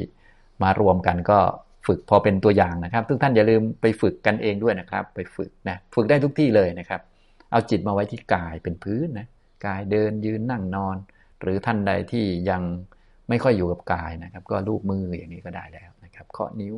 [0.63, 1.39] มารวมกันก็
[1.87, 7.01] ฝึกพอเป็นตัวอย่างนะครับ ทุกท่านอย่าลืมไปฝึกกันเองด้วยนะครับ ไปฝึกนะฝึกได้ทุกที่เลยนะครับ
[7.51, 9.27] เอาจิตมาไว้ที่กายเป็นพื้นนะ
[9.67, 10.97] กายเดินยืนนั่งนอน
[11.43, 12.63] หรือท่านใดที่ยัง
[13.29, 16.75] ไม่ค่อยอยู่กับกายนะครับ ก็ลูบมืออย่างนี้ก็ได้แล้วนะครับเคาะนิ้ว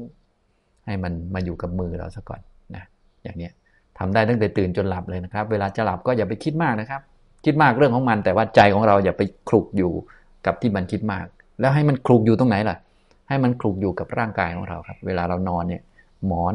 [0.87, 2.41] ให้มันมาอยู่กับมือเราซะก่อน
[2.75, 2.85] นะ
[3.23, 3.51] อย่างนี้
[3.99, 7.01] ทำได้ตั้งแต่ตื่นจนหลับเลยนะครับ เวลาจะหลับก็อย่าไปคิดมากนะครับ
[7.45, 9.93] คิดมากเรื่องของมัน แต่ว่าใจของเราอย่าไปคลุกอยู่
[10.47, 11.27] กับที่มันคิดมาก
[11.61, 12.77] แล้วให้มันคลุกอยู่ตรงไหนล่ะ
[13.33, 15.83] ให้มันคลุกอยู่กับร่างกายของเราครับ เวลาเรานอนเนี่ย
[16.27, 16.55] หมอน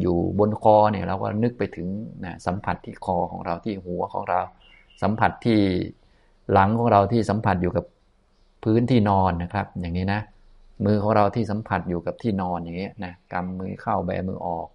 [0.00, 1.88] อยู่บนคอเนี่ยเราก็นึกไปถึง
[2.24, 4.40] นะสัมผัสที่คอของเราที่หัวของเรา
[5.02, 5.60] สัมผัสที่
[6.52, 7.84] หลังของเราที่สัมผัสอยู่กับ
[8.64, 10.20] พื้นที่นอนนะครับ อย่างนี้นะ
[10.84, 14.68] มือของเราที่สัมผัสอยู่กับที่นอนอย่างนี้นะกำมือเข้าแบมือออก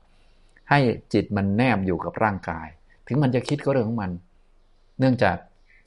[0.69, 0.79] ให้
[1.13, 2.67] จิตมันแนบอยู่กับร่างกาย
[3.07, 4.11] ถึงมันจะคิดก็เรื่องของมัน
[4.99, 5.37] เนื่องจาก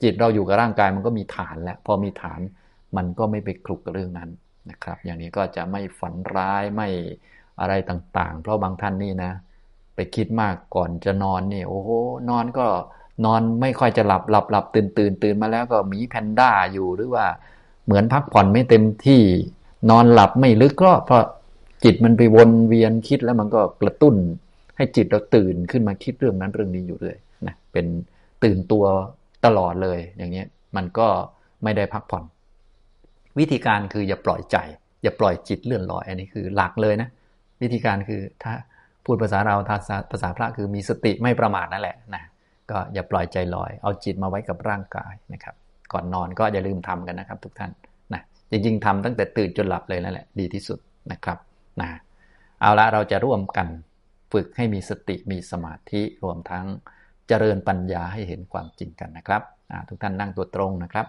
[0.03, 2.39] จิตเราอยู่กับร่างกายมันก็มีฐานแล้วพอมีฐาน
[2.97, 4.29] มันก็ไม่ไปคลุกกับเรื่องนั้น
[4.69, 6.89] นะครับ อย่างนี้ก็จะไม่ฝันร้ายไม่
[7.59, 9.31] อะไรต่างๆ เพราะบางท่านนี่นะ
[9.95, 11.89] ไปคิดมากก่อนจะนอนนี่โอ้โห
[12.29, 12.67] นอนก็
[13.25, 17.25] นอนไม่ค่อยจะหลับหลับหลับตื่นตื่นตื่นมาแล้วก็มีแพนด้าอยู่หรือว่า
[17.85, 19.21] เหมือนพักผ่อนไม่เต็มที่
[19.89, 21.23] นอนหลับไม่ลึกก็เพราะ
[21.83, 24.15] จิตมันไปวนเวียนคิดแล้วมันก็กระตุ้น
[24.77, 27.85] ให้จิตเราตื่นขึ้นมาคิดเรื่องนั้นเรื่องนี้อยู่เลยนะเป็น
[28.43, 28.85] ตื่นตัว
[29.45, 30.43] ตลอดเลยอย่างนี้
[30.75, 31.07] มันก็
[31.63, 32.23] ไม่ได้พักผ่อน
[33.39, 34.57] วิธีการคืออย่าปล่อยใจ
[35.03, 37.09] อย่าปล่อยจิตเลื่อนลอย อันนี้คือหลักเลยนะ
[37.61, 38.53] วิธีการคือถ้า
[39.05, 39.55] พูดภาษาเรา
[40.11, 42.23] ภาษาพระคือมีสติไม่ประมาทนั่นแหละนะ
[42.71, 45.55] ก็อย่าปล่อยใจลอย เอาจิตมาไว้กับร่างกายนะครับ
[45.93, 47.71] ก่อนนอนก็อย่าลืมทำกันนะครับ ทุกท่าน
[48.13, 48.21] นะ
[48.51, 50.79] จริงๆทำตั้งแต่ตื่นจนหลับเลยนั่นแหละดีที่สุด
[51.11, 51.37] นะครับ
[51.81, 51.89] นะ
[52.61, 53.67] เอาละเราจะร่วมกัน
[54.31, 56.65] ฝึกให้มีสติมีสมาธิรวมทั้ง
[57.27, 59.41] เจริญปัญญาให้เห็นความจริงกันนะครับ
[59.89, 61.05] ทุกท่านนั่งตัวตรงนะครับ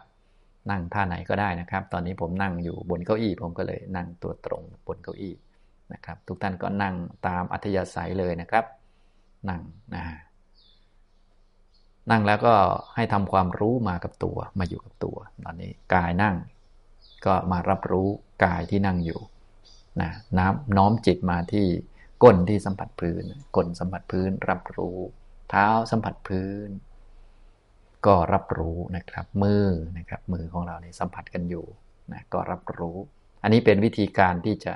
[0.70, 5.35] นั่งท่าไหนก็ได้นะครับ ตอนนี้ผมนั่งอยู่บนเก้าอี้ ผมก็เลยนั่งตัวตรงบนเก้าอี้
[5.92, 6.94] นะครับ ทุกท่านก็นั่ง
[7.26, 8.64] ตามอัธยาศัยเลยนะครับ
[9.48, 9.61] นั่ง
[9.94, 10.05] นะ
[12.11, 12.55] นั่งแล้วก็
[12.94, 16.35] ให้ทำความรู้มากับตัวมาอยู่กับตัว ตอนนี้กายนั่ง
[17.26, 18.09] ก็มารับรู้
[18.44, 19.20] กายที่นั่งอยู่
[20.00, 21.66] นะน้ำน้อมจิตมาที่
[22.22, 23.22] ก้นที่สัมผัสพื้น
[23.57, 24.98] ก้นสัมผัสพื้นรับรู้
[25.50, 26.68] เท้าสัมผัสพื้น
[28.07, 29.66] ก็รับรู้นะครับมือ
[29.99, 31.66] นะครับมือของเราเนี่ยสัมผัสกันอยู่
[32.12, 32.97] นะก็รับรู้
[33.42, 34.73] อันนี้เป็นวิธีการที่จะ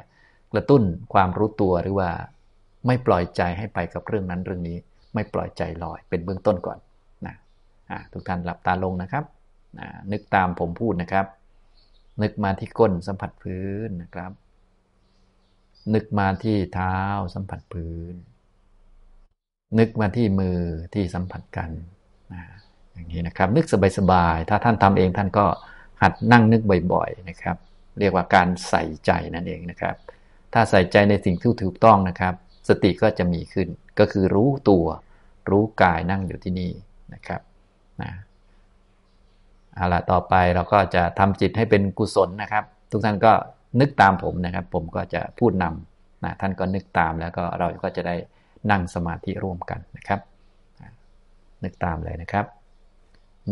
[0.52, 0.82] กระตุ้น
[1.14, 2.10] ความรู้ตัวหรือว่า
[2.86, 4.76] ไม่ปล่อยใจให้ไปกับเรื่องนั้นเรื่องนี้
[5.14, 6.78] ไม่ปล่อยใจลอยเป็นเบื้องต้นก่อน
[7.26, 7.34] นะ
[8.12, 9.24] ทุกท่านหลับตาลงนะครับ
[9.78, 11.26] นะนึกตามผมพูดนะครับ
[12.22, 14.32] นึกมาที่ก้นสัมผัสพื้นนะครับ
[15.94, 16.96] นึกมาที่เท้า
[17.34, 18.14] สัมผัสพื้น
[19.78, 20.58] นึกมาที่มือ
[20.94, 21.70] ที่สัมผัสกัน
[22.34, 22.42] นะ
[22.94, 23.66] อย่างนี้นะครับ นึก
[23.98, 25.46] สบายๆถ้าท่านทำเองท่านก็
[26.02, 27.56] หัดนั่งนึกบ่อยๆนะครับ
[27.98, 29.94] เรียกว่าการใส่ใจนั่นเองนะครับ
[30.52, 32.34] ถ้าใส่ใจในสิ่งที่ถูกต้องนะครับ
[32.68, 34.84] สติก็จะมีขึ้น ก็คือรู้ตัว
[35.50, 36.72] รู้กายนั่งอยู่ที่นี่
[37.14, 37.40] นะครับ
[38.02, 38.10] นะ
[39.74, 43.32] เอาละต่อไปเราก็จะทำจิตให้เป็นกุศลนะครับ ทุกท่านก็
[43.80, 48.16] นึกตามผมนะครับ ผมก็จะพูดนำนะท่านก็นึกตามแล้วก็เราก็จะได้
[48.70, 50.20] นั่งสมาธิร่วมกันนะครับ
[51.64, 52.46] นึกตามเลยนะครับ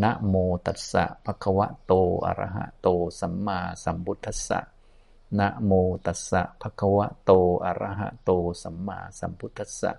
[0.02, 0.34] นะโม
[0.66, 1.92] ตัสสะภะคะวะโต
[2.26, 2.88] อะระหะโต
[3.20, 4.60] สัมมาสัมพุทธัสสะ
[5.38, 5.72] นะโม
[6.06, 7.30] ตัสสะภะคะวะโต
[7.64, 8.30] อะระหะโต
[8.62, 9.92] สัมมาสัมพุทธัสสะ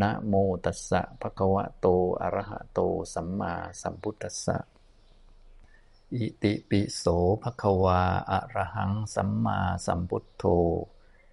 [0.00, 1.86] นะโมตัสสะภะคะวะโต
[2.20, 2.80] อะระหะโต
[3.14, 3.52] สัมมา
[3.82, 4.56] สัมพุทธัสสะ
[6.14, 7.04] อิติปิโส
[7.42, 8.00] ภะคะวา
[8.30, 10.44] อะระหัง สัมมาสัมพุทโธ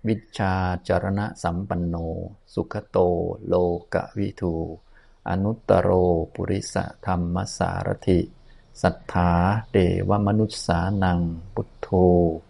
[0.07, 0.53] วิชา
[0.87, 1.95] จารณะสัมปันโน
[2.53, 2.97] สุขโต
[3.47, 3.55] โล
[3.93, 4.53] กวิทู
[5.29, 5.89] อนุตตโร
[6.33, 8.19] ปุริสธรรมสารถิ
[8.81, 9.31] สัทธา
[9.71, 9.77] เด
[10.09, 11.19] วมนุษสานัง
[11.53, 11.87] พุทโธ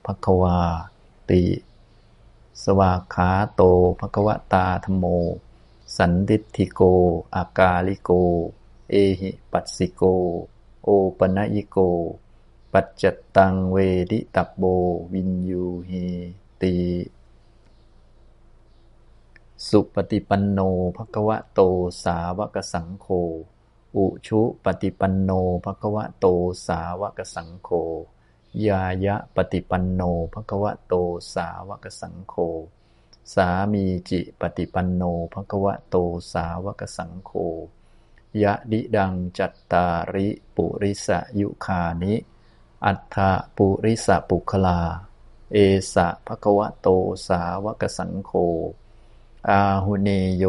[0.06, 0.62] ภควา
[1.30, 1.44] ติ
[2.64, 3.62] สวาขาโต
[4.00, 5.06] ภควตาธโม
[5.98, 6.82] สันดิธิโก
[7.36, 8.12] อากาลิโก
[8.90, 10.04] เอหิปัสสิโก
[10.84, 11.78] โอปนะยิโก
[12.74, 13.04] ปัจจ
[13.36, 13.78] ตังเว
[14.12, 14.64] ดิตับโบ
[15.14, 16.06] วินยูหี
[16.62, 16.76] ติ
[19.70, 20.60] สุปฏิปันโน
[20.98, 21.62] ภควะโต
[22.04, 23.08] สาวกสังโฆ
[23.98, 25.32] อุชุปฏิปันโน
[25.66, 26.26] ภควะโต
[26.68, 27.70] สาวกสังโฆ
[28.68, 30.02] ยายะปฏิปันโน
[30.34, 30.94] ภควะโต
[31.36, 32.36] สาวกสังโฆ
[33.34, 35.96] สามีจิปฏิปันโนภควะโต
[36.34, 37.32] สาวกสังโฆ
[38.44, 41.08] ยะดิดังจัตตาริปุริส
[41.40, 42.14] ยุคานิ
[42.86, 43.18] อัฏฐ
[43.58, 44.82] ปุริสปุคลา
[45.54, 45.58] เอ
[45.94, 46.88] สะภควะโต
[47.28, 48.34] สาวกสังโฆ
[49.50, 50.46] อาหุเนโย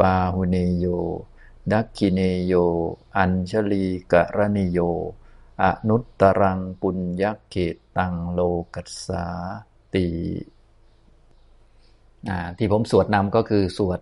[0.00, 0.86] ปาหุเนโย
[1.72, 2.54] ดักขิเนโย
[3.16, 4.78] อัญชลีกะระนิโย
[5.62, 7.56] อนุตตรังปุญญเก
[7.96, 8.40] ตังโล
[8.74, 9.24] กัสสา
[9.94, 10.08] ติ
[12.58, 14.00] ที่ผมสวดนำก็คือสวด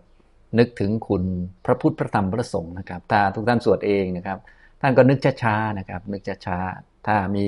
[0.58, 1.24] นึกถึงคุณ
[1.64, 4.38] พระพุทธพระธรรมพระสงฆ์นะครับ ถ้าทุกท่านสวดเองนะครับ
[4.80, 7.46] ท่านก็นึกช้าๆนะครับ นึกช้าๆถ้ามี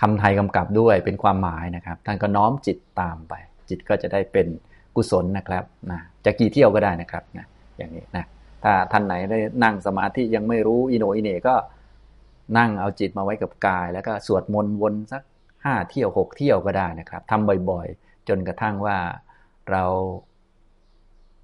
[0.00, 3.34] คำไทยกำกับด้วยเป็นความหมายนะครับ ท่านก็น้อมจิตตามไป
[3.68, 4.46] จิตก็จะได้เป็น
[4.96, 7.46] กุศลนะครับนะจะกี่เที่ยวก็ได้นะครับนะ
[7.78, 8.24] อย่างนี้นะ
[8.64, 11.54] ถ้าท่านไหนได้นั่งสมาธิยังไม่รู้อิโนอิเนก็
[12.58, 15.22] นั่งเอาจิตมาไว้กับกาย แล้วก็สวดมนต์วนสัก
[15.64, 18.98] ห้าเที่ยวหกเที่ยวก็ได้นะครับทำบ่อยๆ จนกระทั่งว่า
[19.70, 19.84] เรา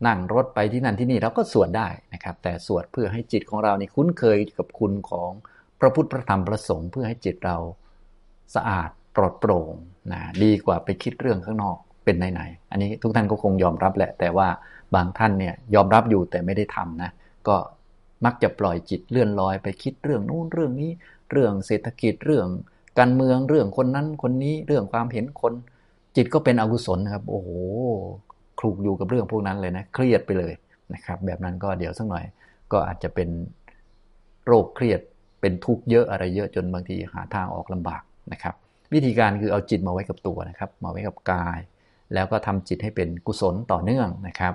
[0.07, 5.30] นั่งรถไปที่นั่นที่นี่เราก็สวดได้นะครับ แต่สวดเพื่อให้จิตของเรานี่คุ้นเคยกับคุณของ
[5.80, 7.57] พระพุทธพระธรรมพระสงฆ์เพื่อให้จิตเรา
[8.54, 9.74] สะอาดปลอดโปร่ง
[10.12, 14.49] นะดีกว่าไปคิดเรื่องข้างนอก เป็นไหนๆอันนี้ทุกท่านก็คงยอมรับแหละ แต่ว่า
[14.95, 17.11] บางท่านเนี่ยยอมรับอยู่แต่ไม่ได้ทำนะ
[17.49, 17.57] ก็
[18.25, 20.90] มักจะปล่อยจิตเลื่อนลอยไปคิดเรื่องนู้นเรื่องนี้
[21.31, 22.47] เรื่องเศรษฐกิจเรื่อง
[22.99, 25.53] การเมืองเรื่องคนนั้นคนนี้เรื่องความเห็นคน
[26.17, 27.49] จิตก็เป็นอกุศลนะครับโอ้โห
[28.59, 30.55] คลุกอยู่กับเรื่องพวกนั้นเลยนะเครียดไปเลย
[30.95, 32.25] นะครับ แบบนั้นก็เดี๋ยวสักหน่อย
[32.73, 33.29] ก็อาจจะเป็น
[34.47, 35.01] โรคเครียด
[35.40, 38.55] เป็นทุกข์เยอะอะไรเยอะจนบางทีหาทางออกลำบากนะครับ
[38.93, 41.59] วิธีการคือเอาจิตมาไว้กับตัวนะครับ มาไว้กับกาย
[42.14, 44.55] แล้วก็ทำจิตให้เป็นกุศลต่อเนื่องนะครับ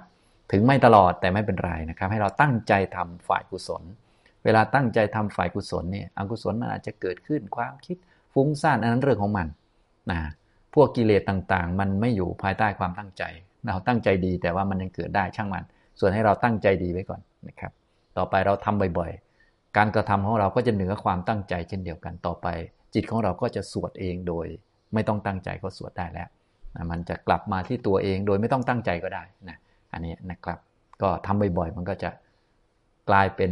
[0.51, 3.83] ถึงไม่ตลอดแต่ไม่เป็นไรนะครับ ให้เราตั้งใจทำฝ่ายกุศล
[4.43, 7.97] เวลาตั้งใจทำฝ่ายกุศลเนี่ยอกุศลมันอาจจะเกิดขึ้นความคิด
[8.33, 9.47] ฟุ้งซ่านอันนั้นเรื่องของมัน
[10.11, 10.19] นะ
[10.73, 13.23] พวกกิเลสต่างๆ มันไม่อยู่ภายใต้ความตั้งใจ
[13.65, 15.63] เราตั้งใจดีแต่ว่ามันยังเกิดได้ช่างมัน
[15.99, 17.71] ส่วนให้เราตั้งใจดีไว้ก่อนนะครับ
[18.17, 22.47] ต่อไปเราทำบ่อยๆ การกระทำของเราก็จะเหนือความตั้งใจเช่นเดียวกันต่อไป
[22.93, 24.45] จิตของเราก็จะสวดเองโดย
[24.93, 26.29] ไม่ต้องตั้งใจก็สวดได้แล้ว
[26.91, 29.57] มันจะกลับมาที่ตัวเองโดยไม่ต้องตั้งใจก็ได้นะ
[29.93, 30.59] อันนี้นะครับ
[31.01, 32.09] ก็ทำบ่อยๆ มันก็จะ
[33.09, 33.51] กลายเป็น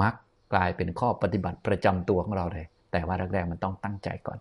[0.00, 0.14] มรรค
[0.54, 4.38] กลายเป็นข้อปฏิบัติประจำตัวของเราเลย แต่ว่าแรกๆมันต้องตั้งใจก่อน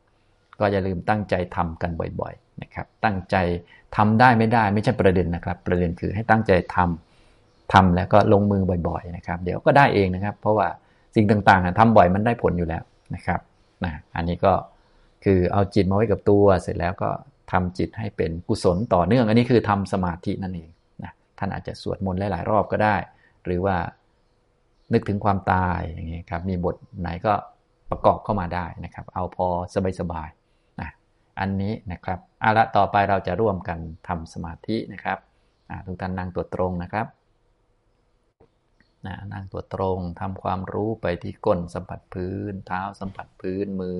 [0.59, 3.35] ก็อย่าลืมตั้งใจทำกันบ่อยๆนะครับตั้งใจ
[3.97, 10.67] ทำได้ไม่ได้ไม่ใช่ประเด็นนะครับ ประเด็นคือให้ตั้งใจทำทำแล้วก็ลงมือบ่อยๆนะครับ เดี๋ยวก็ได้เองนะครับ เพราะว่า
[11.15, 12.83] สิ่งต่างๆทำบ่อยมันได้ผลอยู่แล้ว
[13.15, 13.39] นะครับ
[13.85, 14.53] นะอันนี้ก็
[15.23, 17.09] คือเอาจิตมาไว้กับตัวเสร็จแล้วก็
[17.51, 20.69] ทำจิตให้เป็นกุศลต่อเนื่อง อันนี้คือทำสมาธินั่นเอง
[21.03, 22.95] นะท่านอาจจะสวดมนต์หลาย ๆ รอบก็ได้
[23.45, 23.77] หรือว่า
[24.93, 27.33] นึกถึงความตายอย่างนี้ครับ มีบทไหนก็
[27.91, 29.47] ประกอบเข้ามาได้นะครับ เอาพอ
[29.99, 30.89] สบายๆนะ
[31.39, 35.19] อันนี้นะครับเอาละต่อไปเราจะร่วมกันทำสมาธินะครับ
[35.85, 37.07] ทุกท่านนั่งตัวตรงนะครับ
[39.05, 43.99] นะนั่งตัวตรงทำความรู้ไปที่ก้นสัมผัสพื้น เท้าสัมผัสพื้นมือ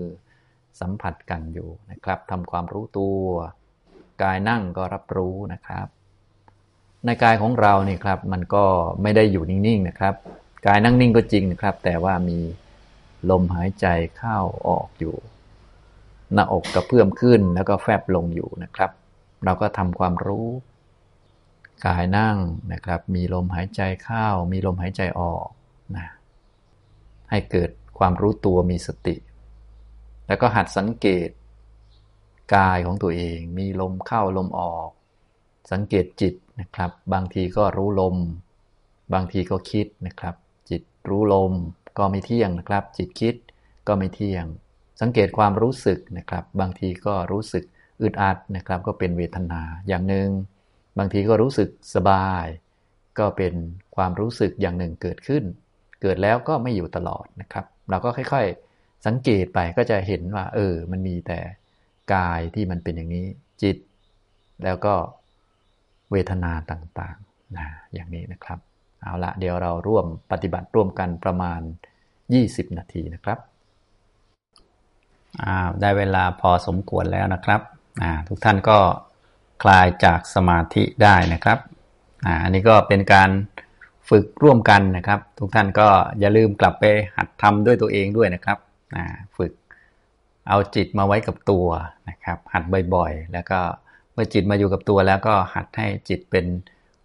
[0.80, 3.22] สัมผัสกันอยู่นะครับทำความรู้ตัว
[4.24, 5.88] กายนั่งก็รับรู้นะครับ
[7.06, 8.66] ในกายของเราเนี่ยครับ มันก็
[9.02, 10.16] ไม่ได้อยู่นิ่งๆนะครับ
[10.68, 12.40] กายนั่งนิ่งก็จริงนะครับ แต่ว่ามี
[13.30, 15.16] ลมหายใจเข้าออกอยู่
[16.34, 18.92] หน้าอกกระเพื่อมขึ้นแล้วก็แฟบลงอยู่นะครับ
[19.46, 20.48] เราก็ทำความรู้
[21.86, 22.38] กายนั่ง
[22.74, 25.48] นะครับ มีลมหายใจเข้า มีลมหายใจออก
[25.96, 26.08] นะ
[27.30, 29.16] ให้เกิดความรู้ตัวมีสติ
[30.28, 31.30] แล้วก็หัดสังเกต
[32.56, 34.90] กายของตัวเอง มีลมเข้าลมออก
[35.72, 38.16] สังเกตจิตนะครับ บางทีก็รู้ลม
[39.14, 40.36] บางทีก็คิดนะครับ
[40.70, 41.54] จิตรู้ลม
[41.98, 43.36] ก็ไม่เที่ยงนะครับ จิตคิด
[43.88, 44.46] ก็ไม่เที่ยง
[45.02, 47.64] สังเกตความรู้สึกนะครับ บางทีก็รู้สึก
[48.02, 50.30] อึดอัดนะครับ ก็เป็นเวทนาอย่างหนึ่ง
[50.98, 52.46] บางทีก็รู้สึกสบาย
[53.20, 53.54] ก็เป็น
[53.96, 55.44] ความรู้สึกอย่างหนึ่งเกิดขึ้น
[56.02, 58.65] เกิดแล้วก็ไม่อยู่ตลอดนะครับ เราก็ค่อยๆ
[59.06, 61.40] สังเกตไปก็จะเห็นว่า เออ มันมีแต่
[62.14, 63.26] กายที่มันเป็นอย่างนี้
[63.62, 63.78] จิต
[64.64, 64.94] แล้วก็
[66.12, 68.60] เวทนาต่างๆนะอย่างนี้นะครับ
[69.02, 71.62] เอาละเดี๋ยวเราร่วมปฏิบัติร่วมกันประมาณ
[72.18, 73.40] 20 นาทีนะครับ
[75.82, 77.62] ได้เวลาพอสมควรแล้วนะครับ
[78.28, 78.80] ทุกท่านก็
[79.64, 81.60] คลายจากสมาธิได้นะครับ
[82.44, 83.30] อันนี้ก็เป็นการ
[84.10, 85.88] ฝึกร่วมกันนะครับ ทุกท่านก็
[86.20, 86.84] อย่าลืมกลับไป
[87.16, 88.58] หัดทำด้วยตัวเองด้วยนะครับ
[89.38, 89.54] ฝึก
[90.50, 91.68] เอาจิตมาไว้กับตัว
[92.10, 92.64] นะครับ หัด
[92.96, 93.60] บ่อยๆ แล้วก็
[94.14, 96.46] เมื่อจิตมาอยู่กับตัวแล้วก็หัดให้จิตเป็น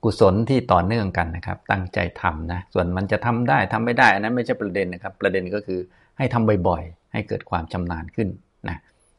[0.05, 5.81] กุศลที่ต่อเนื่องกันนะครับ ตั้งใจทำนะส่วนมันจะทำได้ทำไม่ได้อันนั้นไม่ใช่ประเด็นนะครับ ประเด็นก็คือ
[6.19, 8.29] ให้ทำบ่อยๆ ให้เกิดความชำนาญขึ้น
[8.69, 8.77] นะ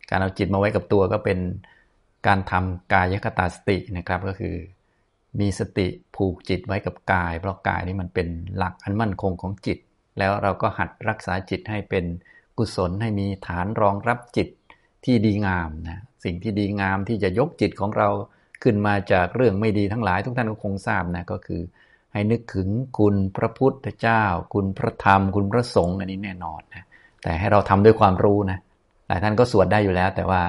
[0.09, 1.39] การเอาจิตมาไว้กับตัวก็เป็น
[2.27, 4.55] การทำกายคตาสตินะครับก็คือ
[5.39, 9.77] มีสติผูกจิตไว้กับกาย เพราะกายนี่มันเป็นหลักอันมั่นคงของจิต
[10.17, 12.05] แล้วเราก็หัดรักษาจิตให้เป็น
[12.57, 14.47] กุศลให้มีฐานรองรับจิต
[15.05, 18.09] ที่ดีงามนะสิ่งที่ดีงามที่จะยกจิตของเรา
[18.63, 21.61] ขึ้นมาจากเรื่องไม่ดีทั้งหลายทุกท่านก็คงทราบนะก็คือ
[22.13, 22.67] ให้นึกถึง
[22.99, 26.85] คุณพระพุทธเจ้า คุณพระธรรม คุณพระสงฆ์อันนี้แน่นอนนะ
[27.23, 28.59] แต่ให้เราทำด้วยความรู้นะ
[29.07, 30.41] หลายท่านก็สวดได้อยู่แล้ว แต่ว่า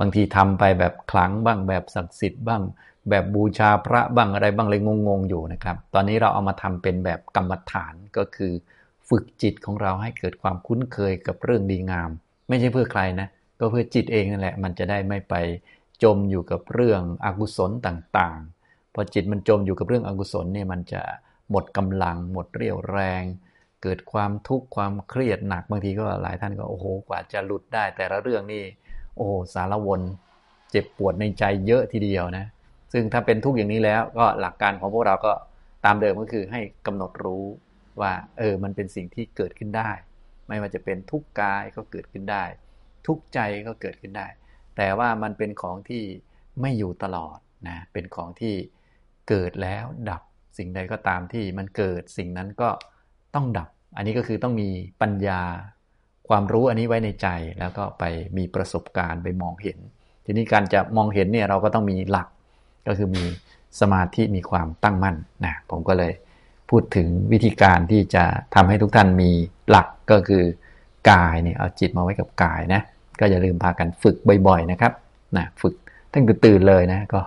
[0.00, 2.62] บางทีทำไปแบบคลังบ้างแบบศักดิ์สิทธิ์บ้าง
[3.10, 8.52] แบบบูชาพระบ้างอะไรบ้างเลยงงๆอยู่นะครับ ตอนนี้เราเอามาทำเป็นแบบกรรมฐานก็คือ
[9.08, 12.10] ฝึกจิตของเราให้เกิดความคุ้นเคยกับเรื่องดีงาม
[12.48, 15.34] ไม่ใช่เพื่อใครนะก็เพื่อจิตเองนั่นแหละ มันจะได้ไม่ไป
[16.02, 21.02] จมอยู่กับเรื่องอกุศลต่างๆ พอจิตมันจมอยู่กับเรื่องอกุศลเนี่ยมันจะ
[21.50, 23.22] หมดกำลัง หมดเรี่ยวแรง
[23.82, 28.64] เกิดความทุกข์ความเครียดหนักบางทีก็หลายท่านก็โอ้โหกว่าจะหลุดได้ แต่ละเรื่องนี่
[29.16, 30.00] โอ้สารวน
[30.70, 32.44] เจ็บปวดในใจเยอะทีเดียวนะ
[32.92, 35.32] ซึ่งถ้าเป็นทุกข์อย่างนี้แล้วก็หลักการของพวกเราก็
[35.84, 37.44] ตามเดิมก็คือให้กำหนดรู้
[38.00, 39.90] ว่าเออมันเป็นสิ่งที่เกิดขึ้นได้
[40.48, 42.44] ไม่ว่าจะเป็นทุกกายก็เกิดขึ้นได้
[43.06, 44.26] ทุกใจก็เกิดขึ้นได้
[44.76, 46.04] แต่ว่ามันเป็นของที่
[46.60, 48.54] ไม่อยู่ตลอดนะเป็นของที่
[49.28, 50.22] เกิดแล้วดับ
[50.58, 52.70] สิ่งใดก็ตามที่มันเกิดสิ่งนั้นก็
[53.34, 54.68] ต้องดับ อันนี้ก็คือต้องมี
[55.02, 55.40] ปัญญา
[56.28, 57.28] ความรู้อันนี้ไว้ในใจ
[57.60, 58.04] แล้วก็ไป
[58.36, 59.78] มีประสบการณ์ไปมองเห็น
[60.24, 62.28] ทีนี้การจะมองเห็นเนี่ยเราก็ต้องมีหลัก
[62.86, 63.24] ก็คือมี
[63.80, 66.12] สมาธิมีความตั้งมั่นนะผมก็เลย
[66.70, 68.24] พูดถึงวิธีการที่จะ
[68.54, 69.30] ทำให้ทุกท่านมี
[69.70, 70.42] หลักก็คือ
[71.10, 72.82] กายเนี่ยเอาจิตมาไว้กับกายนะ
[73.20, 74.92] ก็อย่าลืมพากันฝึกบ่อยๆนะครับ
[75.36, 75.74] นะฝึก
[76.12, 77.20] ตั้งแต่ตื่นเลยนะก็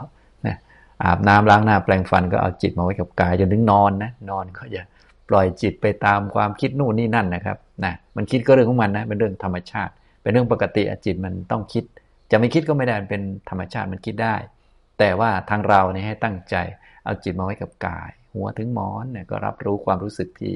[0.48, 0.56] นะ
[1.04, 4.84] อาบน้ำล้างหน้าแปรงฟันก็เอาจิตมาไว้กับกายจนถึงนอนนะนอนก็อย่า
[5.30, 11.84] ปล่อยจิตไปตามความคิดนู่นนี่นั่นนะครับนะมันคิดก็เรื่องของมันนะเป็นเรื่องธรรมชาติ เป็นเรื่องปกติจิตมันต้องคิด
[12.32, 14.36] จะไม่คิดก็ไม่ได้เป็นธรรมชาติมันคิดได้
[15.00, 16.56] แต่ว่าทางเราเนี่ยให้ตั้งใจ
[17.06, 20.54] เอาจิตมาไว้กับกาย หัวถึงหมอนเนี่ยก็รับรู้ความรู้สึกที่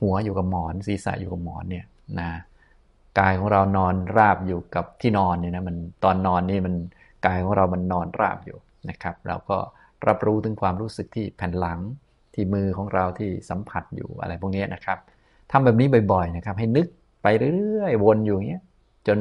[0.00, 1.84] หัวอยู่กับหมอน ศีรษะอยู่กับหมอนเนี่ย
[2.20, 2.30] นะ
[3.18, 6.74] กายของเรานอนราบอยู่กับที่นอนเนี่ยนะมันตอนนอนนี่มัน
[7.26, 8.58] กายของเรามันนอนราบอยู่
[8.90, 9.58] นะครับ เราก็
[10.06, 11.80] รับรู้ถึงความรู้สึกที่แผ่นหลัง
[12.34, 14.98] ที่มือของเราที่สัมผัสอยู่อะไรพวกนี้นะครับ
[15.50, 16.86] ทำแบบนี้บ่อยๆนะครับ ให้นึก
[17.22, 18.62] ไปเรื่อยๆวนอยู่อย่างเงี้ย
[19.06, 19.18] จน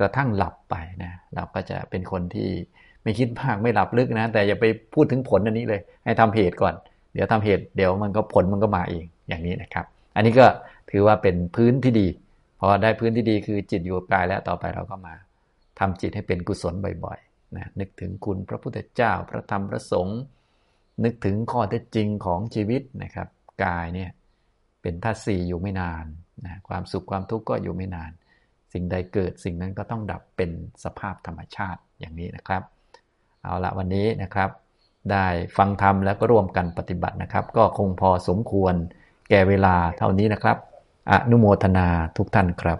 [0.00, 2.48] กระทั่งหลับไปนะเราก็จะเป็นคนที่
[3.02, 6.74] ไม่คิดมากไม่หลับลึกนะ แต่อย่าไปพูดถึงผลอันนี้เลย ให้ทำเหตุก่อน
[7.14, 10.46] เดี๋ยวทำเหตุเดี๋ยวมันก็ผลมันก็มาเองอย่างนี้นะครับ อันนี้ก็
[10.90, 12.08] ถือว่าเป็นพื้นที่ดี
[12.60, 15.14] พอได้พื้นที่ดีคือจิตอยู่กับกายแล้วต่อไปเราก็มา
[15.78, 20.20] ทำจิตให้เป็นกุศลบ่อยๆนะนึกถึงคุณพระพุทธเจ้าพระธรรมพระสงฆ์
[21.04, 23.28] นึกถึงข้อเท็จจริงของชีวิตนะครับ
[23.64, 24.10] กายเนี่ย
[24.82, 26.04] เป็นธาตุสี่อยู่ไม่นาน
[26.44, 28.10] นะความสุขความทุกข์ก็อยู่ไม่นาน
[28.72, 30.50] สิ่งใดเกิดสิ่งนั้นก็ต้องดับเป็น
[30.84, 32.62] สภาพธรรมชาติอย่างนี้นะครับ
[33.42, 34.50] เอาละวันนี้นะครับ
[35.12, 38.74] ได้ฟังธรรมแล้วก็ร่วมกันปฏิบัตินะครับ ก็คงพอสมควร
[39.30, 40.56] แก่เวลาเท่านี้นะครับ
[41.10, 42.78] อนุโมทนาทุกท่านครับ